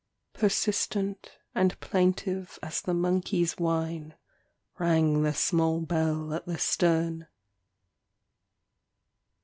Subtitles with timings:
[0.33, 4.15] Persistent and plaintive as the monkey's whine
[4.79, 7.27] rang the small bell at the stern.